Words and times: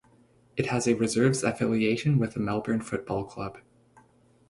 It 0.57 0.65
has 0.65 0.87
a 0.87 0.95
reserves 0.95 1.43
affiliation 1.43 2.17
with 2.17 2.33
the 2.33 2.39
Melbourne 2.39 2.81
Football 2.81 3.23
Club. 3.25 3.59